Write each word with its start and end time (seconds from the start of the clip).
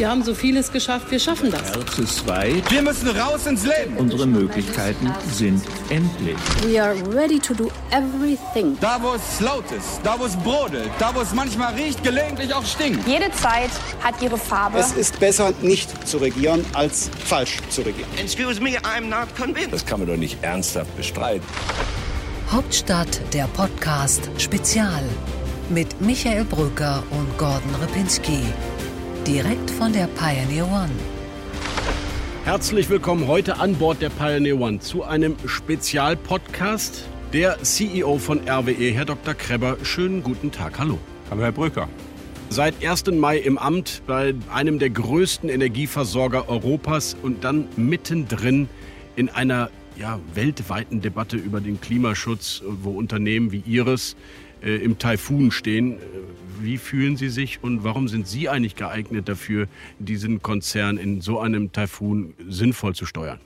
Wir 0.00 0.08
haben 0.08 0.24
so 0.24 0.32
vieles 0.34 0.72
geschafft, 0.72 1.10
wir 1.10 1.18
schaffen 1.18 1.50
das. 1.50 1.60
Herz 1.74 1.98
ist 1.98 2.26
weit. 2.26 2.70
Wir 2.70 2.80
müssen 2.80 3.06
raus 3.08 3.46
ins 3.46 3.66
Leben. 3.66 3.98
Unsere 3.98 4.26
Möglichkeiten 4.26 5.12
sind 5.30 5.62
endlich. 5.90 6.38
We 6.64 6.82
are 6.82 6.94
ready 7.14 7.38
to 7.38 7.52
do 7.52 7.70
everything. 7.90 8.78
Da, 8.80 8.96
wo 9.02 9.12
es 9.12 9.40
laut 9.40 9.70
ist, 9.70 10.00
da, 10.02 10.18
wo 10.18 10.24
es 10.24 10.34
brodelt, 10.36 10.88
da, 10.98 11.14
wo 11.14 11.20
es 11.20 11.34
manchmal 11.34 11.74
riecht, 11.74 12.02
gelegentlich 12.02 12.54
auch 12.54 12.64
stinkt. 12.64 13.06
Jede 13.06 13.30
Zeit 13.32 13.68
hat 14.02 14.14
ihre 14.22 14.38
Farbe. 14.38 14.78
Es 14.78 14.92
ist 14.92 15.20
besser, 15.20 15.52
nicht 15.60 16.08
zu 16.08 16.16
regieren, 16.16 16.64
als 16.72 17.10
falsch 17.26 17.58
zu 17.68 17.82
regieren. 17.82 18.08
Excuse 18.16 18.58
me, 18.58 18.78
I'm 18.78 19.02
not 19.02 19.28
convinced. 19.36 19.74
Das 19.74 19.84
kann 19.84 19.98
man 19.98 20.08
doch 20.08 20.16
nicht 20.16 20.42
ernsthaft 20.42 20.96
bestreiten. 20.96 21.44
Hauptstadt 22.50 23.20
der 23.34 23.48
Podcast 23.48 24.30
Spezial 24.38 25.04
mit 25.68 26.00
Michael 26.00 26.44
Brücker 26.44 27.02
und 27.10 27.36
Gordon 27.36 27.74
Ripinski. 27.82 28.40
Direkt 29.26 29.70
von 29.70 29.92
der 29.92 30.06
Pioneer 30.06 30.66
One. 30.66 30.90
Herzlich 32.44 32.88
willkommen 32.88 33.28
heute 33.28 33.58
an 33.58 33.74
Bord 33.74 34.00
der 34.00 34.08
Pioneer 34.08 34.58
One 34.58 34.80
zu 34.80 35.04
einem 35.04 35.36
Spezialpodcast. 35.44 37.06
Der 37.34 37.62
CEO 37.62 38.16
von 38.16 38.40
RWE, 38.48 38.92
Herr 38.92 39.04
Dr. 39.04 39.34
Krebber, 39.34 39.76
schönen 39.82 40.22
guten 40.22 40.50
Tag. 40.50 40.78
Hallo. 40.78 40.98
Hallo, 41.30 41.42
Herr 41.42 41.52
Brücker. 41.52 41.88
Seit 42.48 42.82
1. 42.82 43.08
Mai 43.12 43.36
im 43.36 43.58
Amt 43.58 44.02
bei 44.06 44.34
einem 44.52 44.78
der 44.78 44.88
größten 44.88 45.50
Energieversorger 45.50 46.48
Europas 46.48 47.14
und 47.22 47.44
dann 47.44 47.68
mittendrin 47.76 48.70
in 49.16 49.28
einer 49.28 49.70
ja, 49.96 50.18
weltweiten 50.34 51.02
Debatte 51.02 51.36
über 51.36 51.60
den 51.60 51.78
Klimaschutz, 51.78 52.62
wo 52.64 52.92
Unternehmen 52.92 53.52
wie 53.52 53.62
Ihres 53.66 54.16
äh, 54.62 54.76
im 54.76 54.98
Taifun 54.98 55.50
stehen. 55.50 55.98
Wie 56.62 56.76
fühlen 56.76 57.16
Sie 57.16 57.30
sich 57.30 57.62
und 57.62 57.84
warum 57.84 58.06
sind 58.06 58.26
Sie 58.26 58.50
eigentlich 58.50 58.76
geeignet 58.76 59.30
dafür, 59.30 59.66
diesen 59.98 60.42
Konzern 60.42 60.98
in 60.98 61.22
so 61.22 61.40
einem 61.40 61.72
Taifun 61.72 62.34
sinnvoll 62.48 62.94
zu 62.94 63.06
steuern? 63.06 63.40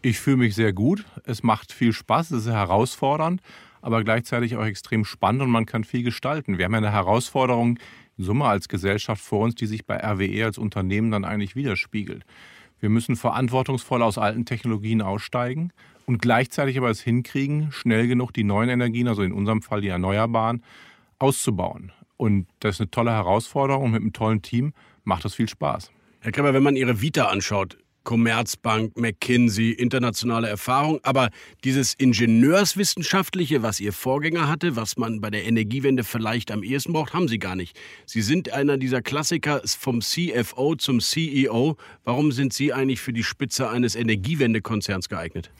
Ich 0.00 0.18
fühle 0.18 0.38
mich 0.38 0.54
sehr 0.54 0.72
gut. 0.72 1.04
Es 1.24 1.42
macht 1.42 1.72
viel 1.72 1.92
Spaß, 1.92 2.30
es 2.30 2.46
ist 2.46 2.52
herausfordernd, 2.52 3.42
aber 3.82 4.02
gleichzeitig 4.02 4.56
auch 4.56 4.64
extrem 4.64 5.04
spannend 5.04 5.42
und 5.42 5.50
man 5.50 5.66
kann 5.66 5.84
viel 5.84 6.02
gestalten. 6.02 6.56
Wir 6.56 6.64
haben 6.64 6.74
eine 6.74 6.90
Herausforderung 6.90 7.78
in 8.16 8.24
Summe 8.24 8.46
als 8.46 8.68
Gesellschaft 8.68 9.22
vor 9.22 9.40
uns, 9.40 9.54
die 9.54 9.66
sich 9.66 9.84
bei 9.84 9.98
RWE 9.98 10.46
als 10.46 10.56
Unternehmen 10.56 11.10
dann 11.10 11.26
eigentlich 11.26 11.54
widerspiegelt. 11.54 12.24
Wir 12.80 12.88
müssen 12.88 13.16
verantwortungsvoll 13.16 14.02
aus 14.02 14.16
alten 14.16 14.46
Technologien 14.46 15.02
aussteigen 15.02 15.70
und 16.06 16.22
gleichzeitig 16.22 16.78
aber 16.78 16.88
es 16.88 17.02
hinkriegen, 17.02 17.72
schnell 17.72 18.08
genug 18.08 18.32
die 18.32 18.44
neuen 18.44 18.70
Energien, 18.70 19.08
also 19.08 19.22
in 19.22 19.32
unserem 19.32 19.60
Fall 19.60 19.82
die 19.82 19.88
Erneuerbaren, 19.88 20.62
auszubauen. 21.18 21.92
Und 22.16 22.46
das 22.60 22.76
ist 22.76 22.80
eine 22.80 22.90
tolle 22.90 23.12
Herausforderung 23.12 23.90
mit 23.90 24.02
einem 24.02 24.12
tollen 24.12 24.42
Team 24.42 24.72
macht 25.04 25.24
das 25.24 25.34
viel 25.34 25.48
Spaß. 25.48 25.90
Herr 26.20 26.32
Kreber, 26.32 26.52
wenn 26.52 26.62
man 26.62 26.76
Ihre 26.76 27.00
Vita 27.00 27.26
anschaut, 27.26 27.78
Commerzbank, 28.06 28.96
McKinsey, 28.96 29.72
internationale 29.72 30.48
Erfahrung, 30.48 31.00
aber 31.02 31.30
dieses 31.64 31.92
Ingenieurswissenschaftliche, 31.94 33.62
was 33.62 33.80
Ihr 33.80 33.92
Vorgänger 33.92 34.48
hatte, 34.48 34.76
was 34.76 34.96
man 34.96 35.20
bei 35.20 35.28
der 35.28 35.44
Energiewende 35.44 36.04
vielleicht 36.04 36.52
am 36.52 36.62
ehesten 36.62 36.92
braucht, 36.92 37.14
haben 37.14 37.26
Sie 37.26 37.38
gar 37.38 37.56
nicht. 37.56 37.76
Sie 38.06 38.22
sind 38.22 38.52
einer 38.52 38.76
dieser 38.76 39.02
Klassiker 39.02 39.60
vom 39.64 40.00
CFO 40.00 40.76
zum 40.76 41.00
CEO. 41.00 41.76
Warum 42.04 42.30
sind 42.30 42.52
Sie 42.52 42.72
eigentlich 42.72 43.00
für 43.00 43.12
die 43.12 43.24
Spitze 43.24 43.68
eines 43.68 43.96
Energiewendekonzerns 43.96 45.08
geeignet? 45.08 45.50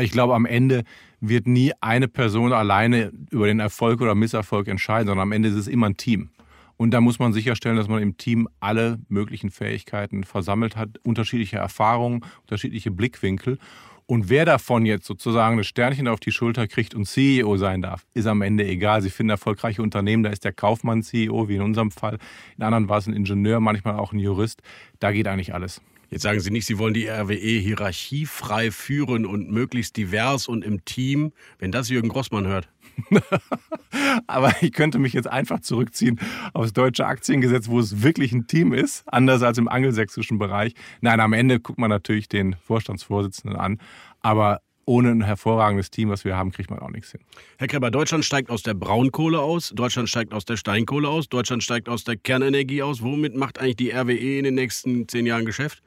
Ich 0.00 0.10
glaube, 0.10 0.34
am 0.34 0.46
Ende 0.46 0.84
wird 1.20 1.46
nie 1.46 1.72
eine 1.80 2.08
Person 2.08 2.52
alleine 2.52 3.12
über 3.30 3.46
den 3.46 3.60
Erfolg 3.60 4.00
oder 4.00 4.14
Misserfolg 4.14 4.68
entscheiden, 4.68 5.06
sondern 5.06 5.22
am 5.22 5.32
Ende 5.32 5.48
ist 5.48 5.54
es 5.54 5.68
immer 5.68 5.86
ein 5.86 5.96
Team. 5.96 6.30
Und 6.76 6.90
da 6.90 7.00
muss 7.00 7.18
man 7.18 7.32
sicherstellen, 7.32 7.76
dass 7.76 7.88
man 7.88 8.02
im 8.02 8.16
Team 8.16 8.48
alle 8.60 8.98
möglichen 9.08 9.50
Fähigkeiten 9.50 10.24
versammelt 10.24 10.76
hat, 10.76 10.98
unterschiedliche 11.04 11.56
Erfahrungen, 11.56 12.24
unterschiedliche 12.42 12.90
Blickwinkel. 12.90 13.58
Und 14.06 14.28
wer 14.28 14.44
davon 14.44 14.84
jetzt 14.84 15.06
sozusagen 15.06 15.56
das 15.56 15.66
Sternchen 15.66 16.08
auf 16.08 16.20
die 16.20 16.32
Schulter 16.32 16.66
kriegt 16.66 16.94
und 16.94 17.06
CEO 17.06 17.56
sein 17.56 17.80
darf, 17.80 18.04
ist 18.12 18.26
am 18.26 18.42
Ende 18.42 18.66
egal. 18.66 19.00
Sie 19.00 19.08
finden 19.08 19.30
erfolgreiche 19.30 19.80
Unternehmen, 19.80 20.24
da 20.24 20.30
ist 20.30 20.44
der 20.44 20.52
Kaufmann 20.52 21.02
CEO, 21.02 21.48
wie 21.48 21.56
in 21.56 21.62
unserem 21.62 21.90
Fall. 21.90 22.18
In 22.58 22.64
anderen 22.64 22.88
war 22.88 22.98
es 22.98 23.06
ein 23.06 23.14
Ingenieur, 23.14 23.60
manchmal 23.60 23.94
auch 23.94 24.12
ein 24.12 24.18
Jurist. 24.18 24.60
Da 24.98 25.12
geht 25.12 25.26
eigentlich 25.26 25.54
alles. 25.54 25.80
Jetzt 26.14 26.22
sagen 26.22 26.38
Sie 26.38 26.52
nicht, 26.52 26.64
Sie 26.64 26.78
wollen 26.78 26.94
die 26.94 27.08
RWE 27.08 27.34
hierarchiefrei 27.34 28.70
führen 28.70 29.26
und 29.26 29.50
möglichst 29.50 29.96
divers 29.96 30.46
und 30.46 30.64
im 30.64 30.84
Team. 30.84 31.32
Wenn 31.58 31.72
das 31.72 31.88
Jürgen 31.88 32.08
Grossmann 32.08 32.46
hört. 32.46 32.68
Aber 34.28 34.54
ich 34.60 34.72
könnte 34.72 35.00
mich 35.00 35.12
jetzt 35.12 35.26
einfach 35.26 35.58
zurückziehen 35.58 36.20
aufs 36.52 36.72
deutsche 36.72 37.04
Aktiengesetz, 37.04 37.66
wo 37.66 37.80
es 37.80 38.04
wirklich 38.04 38.30
ein 38.30 38.46
Team 38.46 38.72
ist, 38.72 39.02
anders 39.08 39.42
als 39.42 39.58
im 39.58 39.66
angelsächsischen 39.66 40.38
Bereich. 40.38 40.74
Nein, 41.00 41.18
am 41.18 41.32
Ende 41.32 41.58
guckt 41.58 41.80
man 41.80 41.90
natürlich 41.90 42.28
den 42.28 42.54
Vorstandsvorsitzenden 42.64 43.58
an. 43.58 43.80
Aber 44.20 44.60
ohne 44.84 45.10
ein 45.10 45.22
hervorragendes 45.22 45.90
Team, 45.90 46.10
was 46.10 46.24
wir 46.24 46.36
haben, 46.36 46.52
kriegt 46.52 46.70
man 46.70 46.78
auch 46.78 46.90
nichts 46.90 47.10
hin. 47.10 47.22
Herr 47.58 47.66
Kreber, 47.66 47.90
Deutschland 47.90 48.24
steigt 48.24 48.50
aus 48.50 48.62
der 48.62 48.74
Braunkohle 48.74 49.40
aus, 49.40 49.72
Deutschland 49.74 50.08
steigt 50.08 50.32
aus 50.32 50.44
der 50.44 50.58
Steinkohle 50.58 51.08
aus, 51.08 51.28
Deutschland 51.28 51.64
steigt 51.64 51.88
aus 51.88 52.04
der 52.04 52.16
Kernenergie 52.16 52.84
aus. 52.84 53.02
Womit 53.02 53.34
macht 53.34 53.58
eigentlich 53.58 53.74
die 53.74 53.90
RWE 53.90 54.38
in 54.38 54.44
den 54.44 54.54
nächsten 54.54 55.08
zehn 55.08 55.26
Jahren 55.26 55.44
Geschäft? 55.44 55.82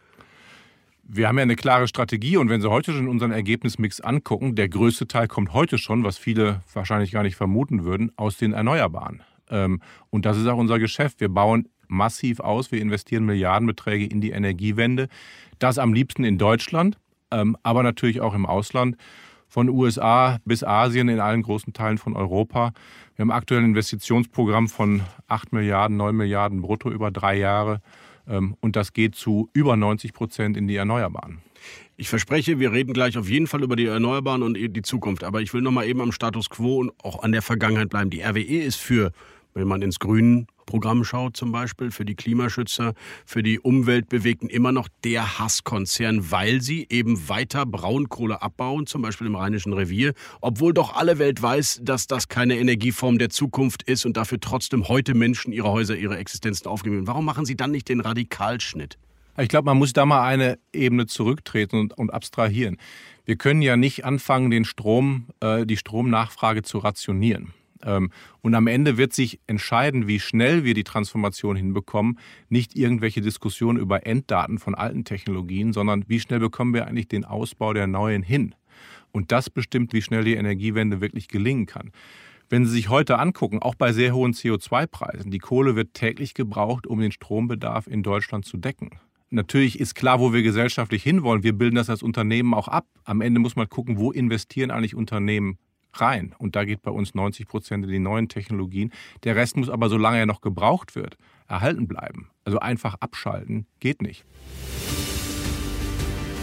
Wir 1.10 1.30
haben 1.30 1.38
ja 1.38 1.44
eine 1.44 1.56
klare 1.56 1.88
Strategie 1.88 2.36
und 2.36 2.50
wenn 2.50 2.60
Sie 2.60 2.70
heute 2.70 2.92
schon 2.92 3.08
unseren 3.08 3.32
Ergebnismix 3.32 4.02
angucken, 4.02 4.56
der 4.56 4.68
größte 4.68 5.08
Teil 5.08 5.30
kommt 5.30 5.54
heute 5.54 5.78
schon, 5.78 6.04
was 6.04 6.18
viele 6.18 6.62
wahrscheinlich 6.74 7.12
gar 7.12 7.24
nicht 7.24 7.38
vermuten 7.38 7.86
würden, 7.86 8.12
aus 8.18 8.36
den 8.36 8.52
Erneuerbaren. 8.52 9.24
Ähm, 9.50 9.80
und 10.10 10.26
das 10.26 10.38
ist 10.38 10.48
auch 10.48 10.58
unser 10.58 10.80
Geschäft. 10.80 11.22
Wir 11.22 11.30
bauen 11.30 11.70
massiv 11.88 12.42
aus, 12.42 12.74
wir 12.74 12.82
investieren 12.82 13.26
Milliardenbeträge 13.26 14.06
in 14.06 14.20
die 14.20 14.32
Energiewende. 14.32 15.08
Das 15.60 15.78
am 15.78 15.94
liebsten 15.94 16.26
in 16.26 16.38
Deutschland, 16.38 16.98
ähm, 17.32 17.56
aber 17.64 17.84
natürlich 17.84 18.20
auch 18.20 18.34
im 18.34 18.46
Ausland. 18.46 18.98
Von 19.48 19.70
USA 19.70 20.40
bis 20.44 20.62
Asien, 20.66 21.08
in 21.08 21.22
allen 21.22 21.42
großen 21.42 21.72
Teilen 21.72 21.98
von 21.98 22.18
Europa. 22.18 22.74
Wir 23.16 23.24
haben 23.24 23.32
aktuell 23.32 23.62
ein 23.62 23.70
Investitionsprogramm 23.70 24.68
von 24.68 25.04
8 25.30 25.54
Milliarden, 25.54 25.96
9 25.96 26.14
Milliarden 26.14 26.62
brutto 26.62 26.92
über 26.92 27.12
drei 27.12 27.38
Jahre. 27.38 27.80
Ähm, 28.28 28.56
und 28.60 28.76
das 28.76 28.94
geht 28.94 29.16
zu 29.16 29.50
über 29.54 29.76
90 29.76 30.14
Prozent 30.14 30.58
in 30.58 30.68
die 30.68 30.76
Erneuerbaren. 30.76 31.40
Ich 31.96 32.10
verspreche, 32.10 32.60
wir 32.60 32.72
reden 32.72 32.94
gleich 32.94 33.18
auf 33.18 33.28
jeden 33.28 33.48
Fall 33.48 33.64
über 33.64 33.76
die 33.76 33.88
Erneuerbaren 33.88 34.44
und 34.44 34.56
die 34.56 34.82
Zukunft. 34.84 35.24
Aber 35.24 35.42
ich 35.42 35.54
will 35.54 35.62
noch 35.62 35.72
mal 35.72 35.86
eben 35.86 36.02
am 36.02 36.12
Status 36.12 36.50
quo 36.50 36.78
und 36.78 36.92
auch 37.04 37.24
an 37.24 37.32
der 37.32 37.42
Vergangenheit 37.42 37.90
bleiben. 37.90 38.12
Die 38.12 38.22
RWE 38.22 38.62
ist 38.62 38.76
für, 38.76 39.12
wenn 39.54 39.68
man 39.68 39.82
ins 39.82 39.98
Grün 40.00 40.48
Programm 40.68 41.04
schaut, 41.04 41.36
zum 41.36 41.52
Beispiel 41.52 41.90
für 41.90 42.06
die 42.06 42.14
Klimaschützer, 42.14 42.94
für 43.26 43.42
die 43.42 43.60
Umweltbewegten 43.60 44.50
immer 44.50 44.72
noch 44.72 44.88
der 45.04 45.40
Hasskonzern, 45.40 46.30
weil 46.30 46.62
sie 46.62 46.86
eben 46.92 47.28
weiter 47.28 47.66
Braunkohle 47.66 48.44
abbauen, 48.44 48.86
zum 48.86 49.02
Beispiel 49.02 49.26
im 49.26 49.36
Rheinischen 49.36 49.74
Revier, 49.74 50.14
obwohl 50.42 50.74
doch 50.74 50.96
alle 50.96 51.18
Welt 51.18 51.42
weiß, 51.42 51.80
dass 51.82 52.06
das 52.06 52.28
keine 52.28 52.60
Energieform 52.60 53.18
der 53.18 53.32
Zukunft 53.32 53.82
ist 53.82 54.06
und 54.06 54.16
dafür 54.16 54.40
trotzdem 54.40 54.88
heute 54.88 55.16
Menschen 55.16 55.52
ihre 55.52 55.72
Häuser, 55.72 55.98
ihre 55.98 56.18
Existenzen 56.18 56.68
aufgeben. 56.68 57.08
Warum 57.08 57.26
machen 57.26 57.46
Sie 57.46 57.56
dann 57.56 57.72
nicht 57.72 57.90
den 57.90 58.02
Radikalschnitt? 58.02 59.00
Ich 59.40 59.50
glaube, 59.50 59.66
man 59.66 59.78
muss 59.78 59.94
da 59.94 60.06
mal 60.06 60.24
eine 60.24 60.58
Ebene 60.74 61.06
zurücktreten 61.06 61.80
und, 61.80 61.98
und, 61.98 62.12
abstrahieren. 62.12 62.78
Wir 63.26 63.36
können 63.36 63.62
ja 63.62 63.78
nicht 63.78 64.04
anfangen, 64.04 64.50
den 64.50 64.66
Strom, 64.66 65.28
äh, 65.42 65.66
die 65.66 65.78
Stromnachfrage 65.78 66.64
zu 66.64 66.80
rationieren. 66.80 67.54
Ähm, 67.84 68.12
und 68.42 68.56
am 68.56 68.68
Ende 68.68 68.98
wird 68.98 69.14
sich 69.14 69.40
entscheiden, 69.48 70.08
wie 70.08 70.20
schnell 70.20 70.64
wir 70.64 70.74
die 70.74 70.84
Transformation 70.84 71.56
hinbekommen, 71.56 72.20
nicht 72.50 72.76
irgendwelche 72.76 73.22
Diskussionen 73.22 73.80
über 73.80 74.06
Enddaten 74.06 74.58
von 74.58 74.76
alten 74.76 75.04
Technologien, 75.04 75.74
sondern 75.74 76.06
wie 76.08 76.20
schnell 76.20 76.40
bekommen 76.40 76.74
wir 76.74 76.88
eigentlich 76.88 77.08
den 77.08 77.26
Ausbau 77.26 77.74
der 77.74 77.88
neuen 77.88 78.24
hin. 78.24 78.56
Und 79.12 79.32
das 79.32 79.50
bestimmt, 79.50 79.94
wie 79.94 80.02
schnell 80.02 80.24
die 80.24 80.36
Energiewende 80.36 81.02
wirklich 81.02 81.28
gelingen 81.28 81.66
kann. 81.66 81.92
Wenn 82.50 82.66
Sie 82.66 82.72
sich 82.72 82.90
heute 82.90 83.20
angucken, 83.20 83.62
auch 83.62 83.76
bei 83.76 83.92
sehr 83.92 84.14
hohen 84.14 84.34
CO2-Preisen, 84.34 85.32
die 85.32 85.40
Kohle 85.40 85.76
wird 85.76 85.94
täglich 85.94 86.34
gebraucht, 86.34 86.88
um 86.88 87.02
den 87.02 87.12
Strombedarf 87.12 87.88
in 87.88 88.04
Deutschland 88.04 88.46
zu 88.46 88.58
decken. 88.58 88.92
Natürlich 89.30 89.80
ist 89.80 89.96
klar, 89.96 90.22
wo 90.22 90.32
wir 90.32 90.42
gesellschaftlich 90.42 91.04
hinwollen. 91.04 91.44
Wir 91.44 91.52
bilden 91.52 91.76
das 91.76 91.90
als 91.90 92.02
Unternehmen 92.02 92.54
auch 92.54 92.70
ab. 92.70 92.86
Am 93.04 93.20
Ende 93.20 93.42
muss 93.42 93.58
man 93.58 93.68
gucken, 93.68 93.98
wo 93.98 94.12
investieren 94.12 94.72
eigentlich 94.72 94.96
Unternehmen 94.96 95.58
rein. 96.02 96.36
Und 96.38 96.56
da 96.56 96.66
geht 96.66 96.82
bei 96.82 96.92
uns 96.92 97.16
90 97.16 97.48
Prozent 97.48 97.86
in 97.86 97.92
die 97.92 98.00
neuen 98.00 98.30
Technologien. 98.30 98.92
Der 99.24 99.36
Rest 99.36 99.58
muss 99.58 99.70
aber, 99.70 99.90
solange 99.90 100.20
er 100.20 100.26
noch 100.26 100.42
gebraucht 100.42 100.96
wird, 100.96 101.18
erhalten 101.48 101.88
bleiben. 101.88 102.30
Also 102.46 102.60
einfach 102.60 102.96
abschalten 102.96 103.68
geht 103.80 104.02
nicht. 104.02 104.26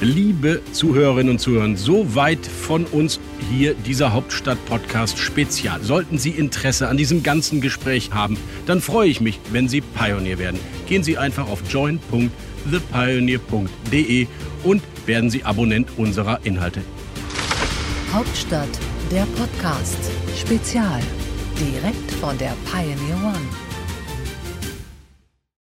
Liebe 0.01 0.61
Zuhörerinnen 0.73 1.31
und 1.31 1.39
Zuhörer, 1.39 1.77
so 1.77 2.15
weit 2.15 2.45
von 2.45 2.85
uns 2.85 3.21
hier 3.51 3.75
dieser 3.75 4.13
Hauptstadt-Podcast 4.13 5.19
Spezial. 5.19 5.83
Sollten 5.83 6.19
Sie 6.19 6.31
Interesse 6.31 6.89
an 6.89 6.97
diesem 6.97 7.23
ganzen 7.23 7.61
Gespräch 7.61 8.13
haben, 8.13 8.37
dann 8.67 8.81
freue 8.81 9.09
ich 9.09 9.21
mich, 9.21 9.39
wenn 9.53 9.69
Sie 9.69 9.81
Pionier 9.81 10.39
werden. 10.39 10.59
Gehen 10.87 11.05
Sie 11.05 11.17
einfach 11.17 11.49
auf 11.49 11.63
join.thepioneer.de 11.71 14.27
und 14.65 14.83
werden 15.07 15.31
Sie 15.31 15.45
Abonnent 15.45 15.89
unserer 15.97 16.45
Inhalte. 16.45 16.83
Hauptstadt 18.15 18.69
der 19.11 19.27
Podcast. 19.37 19.99
Spezial. 20.37 21.01
Direkt 21.59 22.13
von 22.13 22.39
der 22.39 22.55
Pioneer 22.65 23.17
One. 23.17 23.64